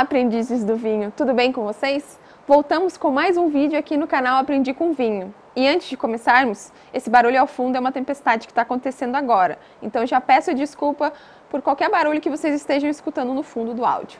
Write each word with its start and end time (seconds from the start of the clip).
Olá, 0.00 0.06
aprendizes 0.06 0.64
do 0.64 0.76
vinho, 0.76 1.12
tudo 1.14 1.34
bem 1.34 1.52
com 1.52 1.62
vocês? 1.62 2.18
Voltamos 2.48 2.96
com 2.96 3.10
mais 3.10 3.36
um 3.36 3.50
vídeo 3.50 3.78
aqui 3.78 3.98
no 3.98 4.06
canal 4.06 4.38
Aprendi 4.38 4.72
com 4.72 4.94
Vinho. 4.94 5.34
E 5.54 5.68
antes 5.68 5.90
de 5.90 5.96
começarmos, 5.98 6.72
esse 6.90 7.10
barulho 7.10 7.38
ao 7.38 7.46
fundo 7.46 7.76
é 7.76 7.80
uma 7.80 7.92
tempestade 7.92 8.46
que 8.46 8.50
está 8.50 8.62
acontecendo 8.62 9.14
agora. 9.14 9.58
Então 9.82 10.06
já 10.06 10.18
peço 10.18 10.54
desculpa 10.54 11.12
por 11.50 11.60
qualquer 11.60 11.90
barulho 11.90 12.18
que 12.18 12.30
vocês 12.30 12.54
estejam 12.54 12.88
escutando 12.88 13.34
no 13.34 13.42
fundo 13.42 13.74
do 13.74 13.84
áudio. 13.84 14.18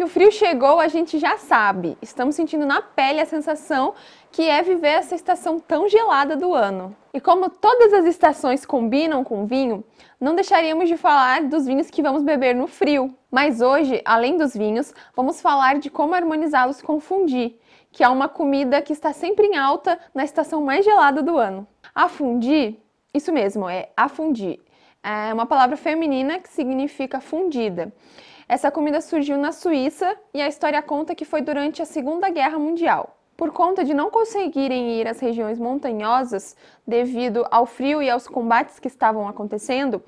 Que 0.00 0.04
o 0.04 0.08
frio 0.08 0.32
chegou, 0.32 0.80
a 0.80 0.88
gente 0.88 1.18
já 1.18 1.36
sabe. 1.36 1.94
Estamos 2.00 2.34
sentindo 2.34 2.64
na 2.64 2.80
pele 2.80 3.20
a 3.20 3.26
sensação 3.26 3.92
que 4.32 4.48
é 4.48 4.62
viver 4.62 4.92
essa 4.92 5.14
estação 5.14 5.58
tão 5.58 5.90
gelada 5.90 6.34
do 6.38 6.54
ano. 6.54 6.96
E 7.12 7.20
como 7.20 7.50
todas 7.50 7.92
as 7.92 8.06
estações 8.06 8.64
combinam 8.64 9.22
com 9.22 9.44
vinho, 9.44 9.84
não 10.18 10.34
deixaríamos 10.34 10.88
de 10.88 10.96
falar 10.96 11.42
dos 11.42 11.66
vinhos 11.66 11.90
que 11.90 12.00
vamos 12.00 12.22
beber 12.22 12.54
no 12.54 12.66
frio. 12.66 13.14
Mas 13.30 13.60
hoje, 13.60 14.00
além 14.06 14.38
dos 14.38 14.56
vinhos, 14.56 14.94
vamos 15.14 15.42
falar 15.42 15.78
de 15.78 15.90
como 15.90 16.14
harmonizá-los 16.14 16.80
com 16.80 16.98
fundi, 16.98 17.56
que 17.92 18.02
é 18.02 18.08
uma 18.08 18.26
comida 18.26 18.80
que 18.80 18.94
está 18.94 19.12
sempre 19.12 19.48
em 19.48 19.58
alta 19.58 19.98
na 20.14 20.24
estação 20.24 20.62
mais 20.62 20.82
gelada 20.82 21.22
do 21.22 21.36
ano. 21.36 21.68
A 21.94 22.08
fundi, 22.08 22.78
isso 23.12 23.30
mesmo, 23.30 23.68
é 23.68 23.90
afundi. 23.94 24.58
É 25.02 25.34
uma 25.34 25.44
palavra 25.44 25.76
feminina 25.76 26.38
que 26.38 26.48
significa 26.48 27.20
fundida. 27.20 27.92
Essa 28.50 28.68
comida 28.68 29.00
surgiu 29.00 29.38
na 29.38 29.52
Suíça 29.52 30.16
e 30.34 30.42
a 30.42 30.48
história 30.48 30.82
conta 30.82 31.14
que 31.14 31.24
foi 31.24 31.40
durante 31.40 31.80
a 31.82 31.84
Segunda 31.84 32.28
Guerra 32.30 32.58
Mundial. 32.58 33.16
Por 33.36 33.52
conta 33.52 33.84
de 33.84 33.94
não 33.94 34.10
conseguirem 34.10 34.98
ir 34.98 35.06
às 35.06 35.20
regiões 35.20 35.56
montanhosas 35.56 36.56
devido 36.84 37.46
ao 37.48 37.64
frio 37.64 38.02
e 38.02 38.10
aos 38.10 38.26
combates 38.26 38.80
que 38.80 38.88
estavam 38.88 39.28
acontecendo, 39.28 40.02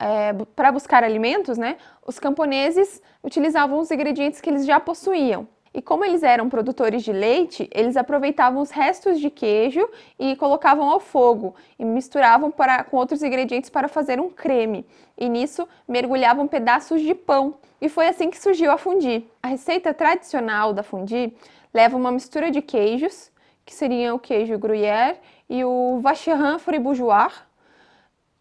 é, 0.00 0.32
para 0.56 0.72
buscar 0.72 1.04
alimentos, 1.04 1.58
né, 1.58 1.76
os 2.06 2.18
camponeses 2.18 3.02
utilizavam 3.22 3.78
os 3.78 3.90
ingredientes 3.90 4.40
que 4.40 4.48
eles 4.48 4.64
já 4.64 4.80
possuíam. 4.80 5.46
E 5.74 5.80
como 5.80 6.04
eles 6.04 6.22
eram 6.22 6.50
produtores 6.50 7.02
de 7.02 7.12
leite, 7.12 7.68
eles 7.72 7.96
aproveitavam 7.96 8.60
os 8.60 8.70
restos 8.70 9.18
de 9.18 9.30
queijo 9.30 9.88
e 10.18 10.36
colocavam 10.36 10.90
ao 10.90 11.00
fogo 11.00 11.54
e 11.78 11.84
misturavam 11.84 12.50
para, 12.50 12.84
com 12.84 12.98
outros 12.98 13.22
ingredientes 13.22 13.70
para 13.70 13.88
fazer 13.88 14.20
um 14.20 14.28
creme. 14.28 14.86
E 15.16 15.28
nisso 15.28 15.66
mergulhavam 15.88 16.46
pedaços 16.46 17.00
de 17.00 17.14
pão 17.14 17.54
e 17.80 17.88
foi 17.88 18.06
assim 18.06 18.28
que 18.28 18.38
surgiu 18.38 18.70
a 18.70 18.76
fundi. 18.76 19.24
A 19.42 19.48
receita 19.48 19.94
tradicional 19.94 20.74
da 20.74 20.82
fundi 20.82 21.32
leva 21.72 21.96
uma 21.96 22.12
mistura 22.12 22.50
de 22.50 22.60
queijos, 22.60 23.30
que 23.64 23.74
seriam 23.74 24.16
o 24.16 24.18
queijo 24.18 24.58
gruyère 24.58 25.18
e 25.48 25.64
o 25.64 26.00
vacherin 26.02 26.58
fribourgeois, 26.58 27.32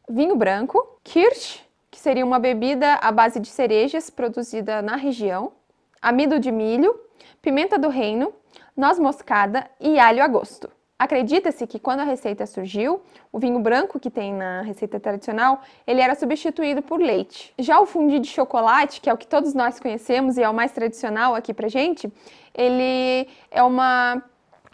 vinho 0.09 0.35
branco, 0.35 0.99
kirsch, 1.03 1.61
que 1.89 1.99
seria 1.99 2.25
uma 2.25 2.39
bebida 2.39 2.95
à 2.95 3.11
base 3.11 3.39
de 3.39 3.47
cerejas 3.47 4.09
produzida 4.09 4.81
na 4.81 4.95
região, 4.95 5.53
amido 6.01 6.39
de 6.39 6.51
milho, 6.51 6.99
pimenta 7.41 7.77
do 7.77 7.89
reino, 7.89 8.33
noz 8.75 8.97
moscada 8.97 9.69
e 9.79 9.99
alho 9.99 10.23
a 10.23 10.27
gosto. 10.27 10.69
Acredita-se 11.01 11.65
que 11.65 11.79
quando 11.79 12.01
a 12.01 12.03
receita 12.03 12.45
surgiu, 12.45 13.01
o 13.31 13.39
vinho 13.39 13.59
branco 13.59 13.99
que 13.99 14.11
tem 14.11 14.31
na 14.31 14.61
receita 14.61 14.99
tradicional, 14.99 15.61
ele 15.87 15.99
era 15.99 16.13
substituído 16.13 16.83
por 16.83 16.99
leite. 16.99 17.51
Já 17.57 17.79
o 17.79 17.87
fundi 17.87 18.19
de 18.19 18.27
chocolate, 18.27 19.01
que 19.01 19.09
é 19.09 19.13
o 19.13 19.17
que 19.17 19.25
todos 19.25 19.55
nós 19.55 19.79
conhecemos 19.79 20.37
e 20.37 20.43
é 20.43 20.47
o 20.47 20.53
mais 20.53 20.71
tradicional 20.71 21.33
aqui 21.33 21.55
pra 21.55 21.67
gente, 21.67 22.07
ele 22.53 23.27
é 23.49 23.63
uma 23.63 24.21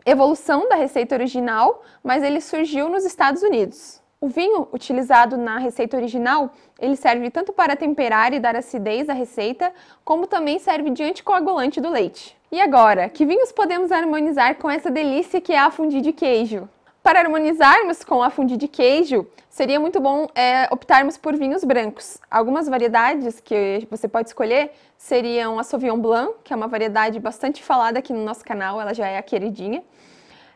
evolução 0.05 0.67
da 0.67 0.75
receita 0.75 1.15
original, 1.15 1.81
mas 2.03 2.21
ele 2.21 2.41
surgiu 2.41 2.89
nos 2.89 3.05
Estados 3.05 3.41
Unidos. 3.41 4.01
O 4.19 4.27
vinho 4.27 4.67
utilizado 4.73 5.37
na 5.37 5.57
receita 5.57 5.95
original, 5.95 6.51
ele 6.79 6.95
serve 6.95 7.29
tanto 7.29 7.53
para 7.53 7.75
temperar 7.75 8.33
e 8.33 8.39
dar 8.39 8.55
acidez 8.55 9.09
à 9.09 9.13
receita, 9.13 9.71
como 10.03 10.27
também 10.27 10.59
serve 10.59 10.89
de 10.89 11.03
anticoagulante 11.03 11.79
do 11.79 11.89
leite. 11.89 12.36
E 12.49 12.61
agora, 12.61 13.09
que 13.09 13.25
vinhos 13.25 13.51
podemos 13.51 13.91
harmonizar 13.91 14.55
com 14.55 14.69
essa 14.69 14.89
delícia 14.89 15.41
que 15.41 15.51
é 15.51 15.59
a 15.59 15.69
fundi 15.69 15.99
de 15.99 16.13
queijo? 16.13 16.69
Para 17.03 17.19
harmonizarmos 17.19 18.05
com 18.05 18.23
a 18.23 18.29
fundi 18.29 18.55
de 18.55 18.69
queijo, 18.69 19.27
seria 19.49 19.77
muito 19.81 19.99
bom 19.99 20.29
é, 20.33 20.65
optarmos 20.71 21.17
por 21.17 21.35
vinhos 21.35 21.65
brancos. 21.65 22.17
Algumas 22.31 22.69
variedades 22.69 23.41
que 23.41 23.85
você 23.91 24.07
pode 24.07 24.29
escolher 24.29 24.71
seriam 24.97 25.59
a 25.59 25.63
Sauvignon 25.63 25.99
Blanc, 25.99 26.35
que 26.41 26.53
é 26.53 26.55
uma 26.55 26.69
variedade 26.69 27.19
bastante 27.19 27.61
falada 27.61 27.99
aqui 27.99 28.13
no 28.13 28.23
nosso 28.23 28.45
canal, 28.45 28.79
ela 28.79 28.93
já 28.93 29.09
é 29.09 29.17
a 29.17 29.21
queridinha. 29.21 29.83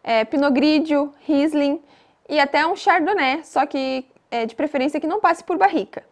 É, 0.01 0.23
Pinot 0.23 0.53
Grigio, 0.53 1.13
Riesling 1.27 1.81
e 2.29 2.39
até 2.39 2.65
um 2.65 2.73
Chardonnay, 2.73 3.43
só 3.43 3.65
que 3.65 4.05
é, 4.31 4.45
de 4.45 4.55
preferência 4.55 4.97
que 4.97 5.07
não 5.07 5.19
passe 5.19 5.43
por 5.43 5.57
barrica. 5.57 6.05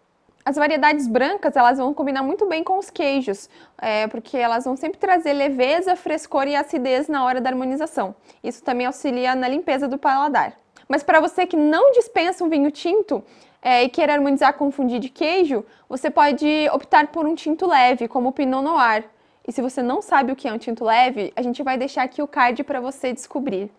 As 0.44 0.56
variedades 0.56 1.08
brancas 1.08 1.56
elas 1.56 1.78
vão 1.78 1.94
combinar 1.94 2.24
muito 2.24 2.46
bem 2.46 2.64
com 2.64 2.78
os 2.78 2.90
queijos, 2.90 3.50
é, 3.78 4.08
porque 4.08 4.38
elas 4.38 4.66
vão 4.66 4.76
sempre 4.76 4.98
trazer 4.98 5.34
leveza, 5.34 5.96
frescor 5.96 6.48
e 6.48 6.56
acidez 6.56 7.08
na 7.08 7.24
hora 7.24 7.42
da 7.42 7.50
harmonização. 7.50 8.16
Isso 8.44 8.64
também 8.64 8.88
auxilia 8.88 9.36
na 9.36 9.48
limpeza 9.48 9.88
do 9.88 9.98
paladar. 9.98 10.54
Mas 10.88 11.04
para 11.04 11.20
você 11.20 11.46
que 11.46 11.56
não 11.56 11.92
dispensa 11.92 12.44
um 12.44 12.50
vinho 12.50 12.72
tinto 12.72 13.24
é, 13.62 13.84
e 13.84 13.90
queira 13.90 14.14
harmonizar 14.14 14.54
com 14.54 14.72
fundi 14.72 14.98
de 14.98 15.10
queijo, 15.10 15.64
você 15.88 16.10
pode 16.10 16.68
optar 16.72 17.08
por 17.08 17.26
um 17.28 17.36
tinto 17.36 17.68
leve, 17.68 18.08
como 18.08 18.30
o 18.30 18.32
Pinot 18.32 18.64
Noir. 18.64 19.04
E 19.48 19.52
se 19.52 19.62
você 19.62 19.84
não 19.84 20.02
sabe 20.02 20.32
o 20.32 20.36
que 20.36 20.48
é 20.48 20.54
um 20.54 20.58
tinto 20.58 20.84
leve, 20.84 21.34
a 21.36 21.42
gente 21.42 21.62
vai 21.62 21.78
deixar 21.78 22.04
aqui 22.04 22.22
o 22.22 22.28
card 22.28 22.64
para 22.64 22.80
você 22.80 23.14
descobrir. 23.14 23.70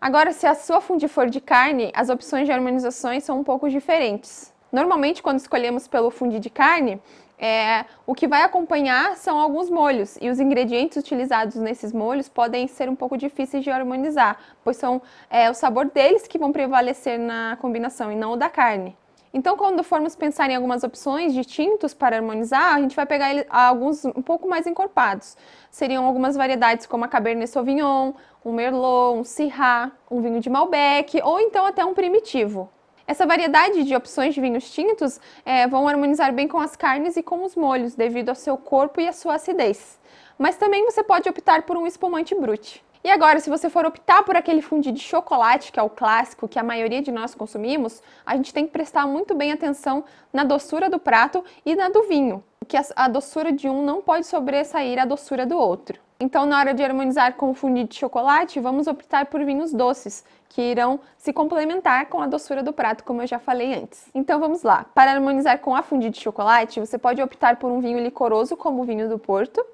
Agora, 0.00 0.32
se 0.32 0.46
a 0.46 0.54
sua 0.54 0.80
fundi 0.80 1.08
for 1.08 1.28
de 1.28 1.40
carne, 1.40 1.90
as 1.94 2.08
opções 2.08 2.46
de 2.46 2.52
harmonizações 2.52 3.24
são 3.24 3.40
um 3.40 3.44
pouco 3.44 3.68
diferentes. 3.68 4.54
Normalmente, 4.76 5.22
quando 5.22 5.38
escolhemos 5.38 5.88
pelo 5.88 6.10
fundi 6.10 6.38
de 6.38 6.50
carne, 6.50 7.00
é, 7.38 7.86
o 8.06 8.14
que 8.14 8.28
vai 8.28 8.42
acompanhar 8.42 9.16
são 9.16 9.40
alguns 9.40 9.70
molhos 9.70 10.18
e 10.20 10.28
os 10.28 10.38
ingredientes 10.38 10.98
utilizados 10.98 11.56
nesses 11.56 11.94
molhos 11.94 12.28
podem 12.28 12.68
ser 12.68 12.86
um 12.86 12.94
pouco 12.94 13.16
difíceis 13.16 13.64
de 13.64 13.70
harmonizar, 13.70 14.38
pois 14.62 14.76
são 14.76 15.00
é, 15.30 15.50
o 15.50 15.54
sabor 15.54 15.86
deles 15.86 16.28
que 16.28 16.38
vão 16.38 16.52
prevalecer 16.52 17.18
na 17.18 17.56
combinação 17.58 18.12
e 18.12 18.16
não 18.16 18.32
o 18.32 18.36
da 18.36 18.50
carne. 18.50 18.94
Então, 19.32 19.56
quando 19.56 19.82
formos 19.82 20.14
pensar 20.14 20.50
em 20.50 20.56
algumas 20.56 20.84
opções 20.84 21.32
de 21.32 21.42
tintos 21.42 21.94
para 21.94 22.16
harmonizar, 22.16 22.74
a 22.74 22.80
gente 22.82 22.94
vai 22.94 23.06
pegar 23.06 23.30
alguns 23.48 24.04
um 24.04 24.20
pouco 24.20 24.46
mais 24.46 24.66
encorpados. 24.66 25.38
Seriam 25.70 26.04
algumas 26.04 26.36
variedades 26.36 26.84
como 26.84 27.06
a 27.06 27.08
Cabernet 27.08 27.48
Sauvignon, 27.48 28.12
um 28.44 28.52
Merlot, 28.52 29.20
um 29.20 29.24
Syrah, 29.24 29.90
um 30.10 30.20
vinho 30.20 30.38
de 30.38 30.50
Malbec 30.50 31.18
ou 31.24 31.40
então 31.40 31.64
até 31.64 31.82
um 31.82 31.94
primitivo. 31.94 32.75
Essa 33.06 33.24
variedade 33.24 33.84
de 33.84 33.94
opções 33.94 34.34
de 34.34 34.40
vinhos 34.40 34.70
tintos 34.70 35.20
é, 35.44 35.66
vão 35.68 35.86
harmonizar 35.86 36.32
bem 36.32 36.48
com 36.48 36.58
as 36.58 36.74
carnes 36.74 37.16
e 37.16 37.22
com 37.22 37.44
os 37.44 37.54
molhos, 37.54 37.94
devido 37.94 38.30
ao 38.30 38.34
seu 38.34 38.56
corpo 38.56 39.00
e 39.00 39.06
à 39.06 39.12
sua 39.12 39.34
acidez. 39.34 39.98
Mas 40.36 40.56
também 40.56 40.84
você 40.84 41.04
pode 41.04 41.28
optar 41.28 41.62
por 41.62 41.76
um 41.76 41.86
espumante 41.86 42.34
brute. 42.34 42.84
E 43.04 43.10
agora, 43.10 43.38
se 43.38 43.48
você 43.48 43.70
for 43.70 43.86
optar 43.86 44.24
por 44.24 44.34
aquele 44.34 44.60
fundi 44.60 44.90
de 44.90 44.98
chocolate, 44.98 45.70
que 45.70 45.78
é 45.78 45.82
o 45.82 45.88
clássico 45.88 46.48
que 46.48 46.58
a 46.58 46.64
maioria 46.64 47.00
de 47.00 47.12
nós 47.12 47.36
consumimos, 47.36 48.02
a 48.26 48.34
gente 48.36 48.52
tem 48.52 48.66
que 48.66 48.72
prestar 48.72 49.06
muito 49.06 49.32
bem 49.32 49.52
atenção 49.52 50.04
na 50.32 50.42
doçura 50.42 50.90
do 50.90 50.98
prato 50.98 51.44
e 51.64 51.76
na 51.76 51.88
do 51.88 52.02
vinho, 52.08 52.42
porque 52.66 52.76
a 52.96 53.08
doçura 53.08 53.52
de 53.52 53.68
um 53.68 53.82
não 53.82 54.02
pode 54.02 54.26
sobressair 54.26 55.00
a 55.00 55.04
doçura 55.04 55.46
do 55.46 55.56
outro. 55.56 56.00
Então, 56.18 56.44
na 56.44 56.58
hora 56.58 56.74
de 56.74 56.82
harmonizar 56.82 57.34
com 57.34 57.50
o 57.50 57.54
fundi 57.54 57.84
de 57.84 57.94
chocolate, 57.94 58.58
vamos 58.58 58.88
optar 58.88 59.26
por 59.26 59.44
vinhos 59.44 59.72
doces, 59.72 60.24
que 60.48 60.60
irão 60.60 60.98
se 61.16 61.32
complementar 61.32 62.06
com 62.06 62.20
a 62.20 62.26
doçura 62.26 62.62
do 62.62 62.72
prato, 62.72 63.04
como 63.04 63.22
eu 63.22 63.26
já 63.26 63.38
falei 63.38 63.74
antes. 63.74 64.10
Então, 64.12 64.40
vamos 64.40 64.64
lá. 64.64 64.84
Para 64.94 65.12
harmonizar 65.12 65.60
com 65.60 65.76
a 65.76 65.82
fundi 65.82 66.10
de 66.10 66.18
chocolate, 66.18 66.80
você 66.80 66.98
pode 66.98 67.22
optar 67.22 67.56
por 67.56 67.70
um 67.70 67.80
vinho 67.80 68.00
licoroso, 68.00 68.56
como 68.56 68.82
o 68.82 68.84
vinho 68.84 69.08
do 69.08 69.18
Porto, 69.18 69.64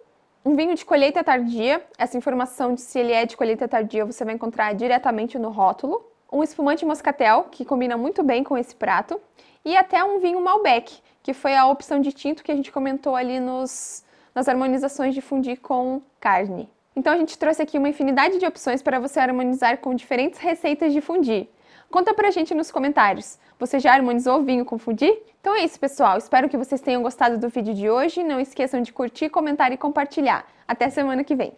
um 0.44 0.54
vinho 0.54 0.74
de 0.74 0.84
colheita 0.84 1.24
tardia, 1.24 1.82
essa 1.96 2.18
informação 2.18 2.74
de 2.74 2.82
se 2.82 2.98
ele 2.98 3.12
é 3.12 3.24
de 3.24 3.36
colheita 3.36 3.66
tardia 3.68 4.04
você 4.04 4.24
vai 4.24 4.34
encontrar 4.34 4.74
diretamente 4.74 5.38
no 5.38 5.50
rótulo. 5.50 6.11
Um 6.32 6.42
espumante 6.42 6.84
moscatel, 6.86 7.48
que 7.50 7.64
combina 7.64 7.96
muito 7.96 8.22
bem 8.22 8.42
com 8.42 8.56
esse 8.56 8.74
prato. 8.74 9.20
E 9.64 9.76
até 9.76 10.02
um 10.02 10.18
vinho 10.18 10.40
Malbec, 10.40 10.98
que 11.22 11.34
foi 11.34 11.54
a 11.54 11.66
opção 11.66 12.00
de 12.00 12.10
tinto 12.12 12.42
que 12.42 12.50
a 12.50 12.56
gente 12.56 12.72
comentou 12.72 13.14
ali 13.14 13.38
nos, 13.38 14.02
nas 14.34 14.48
harmonizações 14.48 15.14
de 15.14 15.20
fundir 15.20 15.60
com 15.60 16.00
carne. 16.18 16.68
Então 16.96 17.12
a 17.12 17.16
gente 17.16 17.38
trouxe 17.38 17.62
aqui 17.62 17.78
uma 17.78 17.88
infinidade 17.88 18.38
de 18.38 18.46
opções 18.46 18.82
para 18.82 18.98
você 18.98 19.20
harmonizar 19.20 19.78
com 19.78 19.94
diferentes 19.94 20.40
receitas 20.40 20.92
de 20.92 21.00
fundir. 21.00 21.48
Conta 21.90 22.14
pra 22.14 22.30
gente 22.30 22.54
nos 22.54 22.70
comentários. 22.70 23.38
Você 23.58 23.78
já 23.78 23.92
harmonizou 23.92 24.40
o 24.40 24.42
vinho 24.42 24.64
com 24.64 24.78
fundir? 24.78 25.22
Então 25.40 25.54
é 25.54 25.64
isso, 25.64 25.78
pessoal. 25.78 26.16
Espero 26.16 26.48
que 26.48 26.56
vocês 26.56 26.80
tenham 26.80 27.02
gostado 27.02 27.38
do 27.38 27.48
vídeo 27.48 27.74
de 27.74 27.88
hoje. 27.90 28.22
Não 28.22 28.40
esqueçam 28.40 28.80
de 28.80 28.92
curtir, 28.92 29.28
comentar 29.28 29.72
e 29.72 29.76
compartilhar. 29.76 30.46
Até 30.66 30.88
semana 30.88 31.22
que 31.22 31.34
vem. 31.34 31.52